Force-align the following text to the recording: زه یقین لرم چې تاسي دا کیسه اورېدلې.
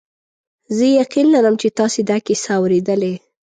زه 0.75 0.85
یقین 1.01 1.27
لرم 1.35 1.55
چې 1.61 1.67
تاسي 1.79 2.01
دا 2.09 2.17
کیسه 2.27 2.51
اورېدلې. 2.59 3.13